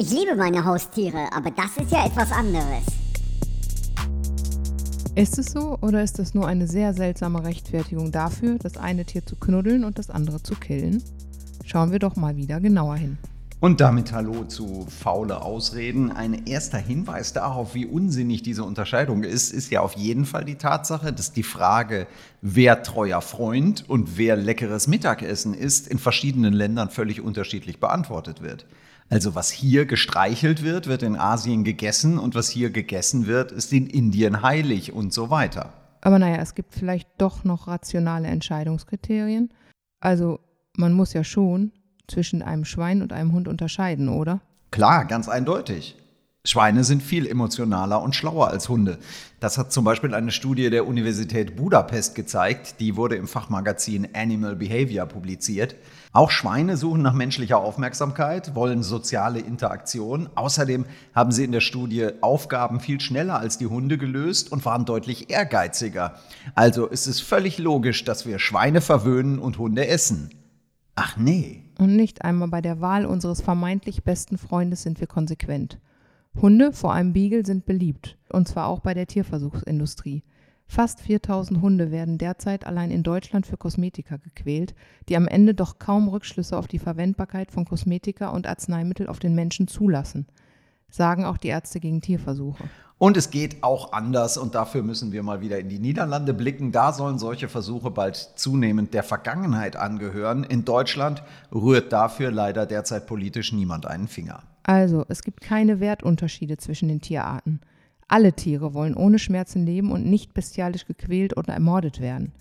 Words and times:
Ich 0.00 0.10
liebe 0.10 0.34
meine 0.34 0.64
Haustiere, 0.64 1.30
aber 1.30 1.50
das 1.50 1.76
ist 1.76 1.92
ja 1.92 2.06
etwas 2.06 2.32
anderes. 2.32 2.86
Ist 5.14 5.38
es 5.38 5.52
so 5.52 5.76
oder 5.82 6.02
ist 6.02 6.18
das 6.18 6.32
nur 6.32 6.46
eine 6.46 6.66
sehr 6.66 6.94
seltsame 6.94 7.44
Rechtfertigung 7.44 8.10
dafür, 8.10 8.56
das 8.58 8.78
eine 8.78 9.04
Tier 9.04 9.26
zu 9.26 9.36
knuddeln 9.36 9.84
und 9.84 9.98
das 9.98 10.08
andere 10.08 10.42
zu 10.42 10.54
killen? 10.54 11.02
Schauen 11.66 11.92
wir 11.92 11.98
doch 11.98 12.16
mal 12.16 12.34
wieder 12.38 12.60
genauer 12.60 12.96
hin. 12.96 13.18
Und 13.62 13.82
damit 13.82 14.10
Hallo 14.12 14.44
zu 14.44 14.86
faule 14.88 15.42
Ausreden. 15.42 16.10
Ein 16.10 16.46
erster 16.46 16.78
Hinweis 16.78 17.34
darauf, 17.34 17.74
wie 17.74 17.84
unsinnig 17.84 18.40
diese 18.40 18.64
Unterscheidung 18.64 19.22
ist, 19.22 19.52
ist 19.52 19.70
ja 19.70 19.82
auf 19.82 19.92
jeden 19.92 20.24
Fall 20.24 20.46
die 20.46 20.54
Tatsache, 20.54 21.12
dass 21.12 21.34
die 21.34 21.42
Frage, 21.42 22.06
wer 22.40 22.82
treuer 22.82 23.20
Freund 23.20 23.84
und 23.86 24.16
wer 24.16 24.36
leckeres 24.36 24.86
Mittagessen 24.86 25.52
ist, 25.52 25.88
in 25.88 25.98
verschiedenen 25.98 26.54
Ländern 26.54 26.88
völlig 26.88 27.20
unterschiedlich 27.20 27.80
beantwortet 27.80 28.40
wird. 28.40 28.64
Also 29.10 29.34
was 29.34 29.50
hier 29.50 29.84
gestreichelt 29.84 30.62
wird, 30.62 30.86
wird 30.86 31.02
in 31.02 31.16
Asien 31.16 31.62
gegessen 31.62 32.18
und 32.18 32.34
was 32.34 32.48
hier 32.48 32.70
gegessen 32.70 33.26
wird, 33.26 33.52
ist 33.52 33.74
in 33.74 33.88
Indien 33.88 34.40
heilig 34.40 34.94
und 34.94 35.12
so 35.12 35.28
weiter. 35.28 35.74
Aber 36.00 36.18
naja, 36.18 36.36
es 36.36 36.54
gibt 36.54 36.72
vielleicht 36.72 37.10
doch 37.18 37.44
noch 37.44 37.66
rationale 37.68 38.28
Entscheidungskriterien. 38.28 39.50
Also 40.00 40.40
man 40.78 40.94
muss 40.94 41.12
ja 41.12 41.24
schon 41.24 41.72
zwischen 42.10 42.42
einem 42.42 42.64
Schwein 42.64 43.02
und 43.02 43.12
einem 43.12 43.32
Hund 43.32 43.48
unterscheiden, 43.48 44.08
oder? 44.08 44.40
Klar, 44.70 45.04
ganz 45.04 45.28
eindeutig. 45.28 45.96
Schweine 46.42 46.84
sind 46.84 47.02
viel 47.02 47.26
emotionaler 47.26 48.00
und 48.00 48.16
schlauer 48.16 48.48
als 48.48 48.70
Hunde. 48.70 48.98
Das 49.40 49.58
hat 49.58 49.72
zum 49.72 49.84
Beispiel 49.84 50.14
eine 50.14 50.32
Studie 50.32 50.70
der 50.70 50.86
Universität 50.86 51.54
Budapest 51.54 52.14
gezeigt. 52.14 52.76
Die 52.80 52.96
wurde 52.96 53.16
im 53.16 53.28
Fachmagazin 53.28 54.08
Animal 54.14 54.56
Behavior 54.56 55.04
publiziert. 55.04 55.76
Auch 56.12 56.30
Schweine 56.30 56.78
suchen 56.78 57.02
nach 57.02 57.12
menschlicher 57.12 57.58
Aufmerksamkeit, 57.58 58.54
wollen 58.54 58.82
soziale 58.82 59.38
Interaktion. 59.38 60.30
Außerdem 60.34 60.86
haben 61.14 61.30
sie 61.30 61.44
in 61.44 61.52
der 61.52 61.60
Studie 61.60 62.08
Aufgaben 62.22 62.80
viel 62.80 63.02
schneller 63.02 63.38
als 63.38 63.58
die 63.58 63.66
Hunde 63.66 63.98
gelöst 63.98 64.50
und 64.50 64.64
waren 64.64 64.86
deutlich 64.86 65.28
ehrgeiziger. 65.28 66.14
Also 66.54 66.86
ist 66.86 67.06
es 67.06 67.20
völlig 67.20 67.58
logisch, 67.58 68.04
dass 68.04 68.24
wir 68.24 68.38
Schweine 68.38 68.80
verwöhnen 68.80 69.38
und 69.38 69.58
Hunde 69.58 69.86
essen. 69.86 70.30
Ach 71.02 71.16
nee. 71.16 71.62
Und 71.78 71.96
nicht 71.96 72.26
einmal 72.26 72.48
bei 72.48 72.60
der 72.60 72.82
Wahl 72.82 73.06
unseres 73.06 73.40
vermeintlich 73.40 74.04
besten 74.04 74.36
Freundes 74.36 74.82
sind 74.82 75.00
wir 75.00 75.06
konsequent. 75.06 75.78
Hunde, 76.42 76.74
vor 76.74 76.92
allem 76.92 77.14
Beagle, 77.14 77.46
sind 77.46 77.64
beliebt, 77.64 78.18
und 78.28 78.46
zwar 78.46 78.66
auch 78.66 78.80
bei 78.80 78.92
der 78.92 79.06
Tierversuchsindustrie. 79.06 80.22
Fast 80.66 81.00
4000 81.00 81.62
Hunde 81.62 81.90
werden 81.90 82.18
derzeit 82.18 82.66
allein 82.66 82.90
in 82.90 83.02
Deutschland 83.02 83.46
für 83.46 83.56
Kosmetika 83.56 84.18
gequält, 84.18 84.74
die 85.08 85.16
am 85.16 85.26
Ende 85.26 85.54
doch 85.54 85.78
kaum 85.78 86.06
Rückschlüsse 86.06 86.54
auf 86.54 86.68
die 86.68 86.78
Verwendbarkeit 86.78 87.50
von 87.50 87.64
Kosmetika 87.64 88.28
und 88.28 88.46
Arzneimittel 88.46 89.06
auf 89.06 89.20
den 89.20 89.34
Menschen 89.34 89.68
zulassen, 89.68 90.26
sagen 90.90 91.24
auch 91.24 91.36
die 91.36 91.48
Ärzte 91.48 91.80
gegen 91.80 92.00
Tierversuche. 92.00 92.64
Und 92.98 93.16
es 93.16 93.30
geht 93.30 93.62
auch 93.62 93.94
anders 93.94 94.36
und 94.36 94.54
dafür 94.54 94.82
müssen 94.82 95.10
wir 95.10 95.22
mal 95.22 95.40
wieder 95.40 95.58
in 95.58 95.70
die 95.70 95.78
Niederlande 95.78 96.34
blicken. 96.34 96.70
Da 96.70 96.92
sollen 96.92 97.18
solche 97.18 97.48
Versuche 97.48 97.90
bald 97.90 98.16
zunehmend 98.34 98.92
der 98.92 99.02
Vergangenheit 99.02 99.74
angehören. 99.74 100.44
In 100.44 100.66
Deutschland 100.66 101.22
rührt 101.50 101.94
dafür 101.94 102.30
leider 102.30 102.66
derzeit 102.66 103.06
politisch 103.06 103.54
niemand 103.54 103.86
einen 103.86 104.06
Finger. 104.06 104.42
Also, 104.64 105.06
es 105.08 105.22
gibt 105.22 105.40
keine 105.40 105.80
Wertunterschiede 105.80 106.58
zwischen 106.58 106.88
den 106.88 107.00
Tierarten. 107.00 107.60
Alle 108.06 108.34
Tiere 108.34 108.74
wollen 108.74 108.94
ohne 108.94 109.18
Schmerzen 109.18 109.64
leben 109.64 109.92
und 109.92 110.04
nicht 110.04 110.34
bestialisch 110.34 110.86
gequält 110.86 111.38
oder 111.38 111.54
ermordet 111.54 112.00
werden. 112.00 112.32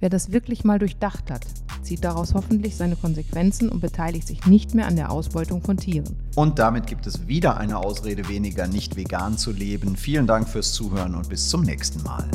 Wer 0.00 0.10
das 0.10 0.30
wirklich 0.30 0.62
mal 0.62 0.78
durchdacht 0.78 1.30
hat, 1.30 1.46
zieht 1.82 2.04
daraus 2.04 2.34
hoffentlich 2.34 2.76
seine 2.76 2.96
Konsequenzen 2.96 3.68
und 3.68 3.80
beteiligt 3.80 4.26
sich 4.26 4.46
nicht 4.46 4.74
mehr 4.74 4.86
an 4.86 4.96
der 4.96 5.10
Ausbeutung 5.10 5.62
von 5.62 5.76
Tieren. 5.76 6.16
Und 6.34 6.58
damit 6.58 6.86
gibt 6.86 7.06
es 7.06 7.26
wieder 7.26 7.56
eine 7.56 7.78
Ausrede 7.78 8.28
weniger, 8.28 8.66
nicht 8.66 8.96
vegan 8.96 9.36
zu 9.38 9.52
leben. 9.52 9.96
Vielen 9.96 10.26
Dank 10.26 10.48
fürs 10.48 10.72
Zuhören 10.72 11.14
und 11.14 11.28
bis 11.28 11.48
zum 11.48 11.62
nächsten 11.62 12.02
Mal. 12.02 12.28